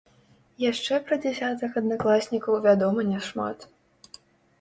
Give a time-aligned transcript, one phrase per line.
[0.61, 3.67] Яшчэ пра дзясятак аднакласнікаў вядома няшмат.